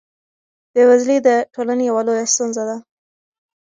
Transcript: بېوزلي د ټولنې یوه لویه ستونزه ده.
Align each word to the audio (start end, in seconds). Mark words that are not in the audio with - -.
بېوزلي 0.73 1.17
د 1.27 1.29
ټولنې 1.53 1.83
یوه 1.89 2.01
لویه 2.07 2.25
ستونزه 2.33 2.63
ده. 2.69 2.77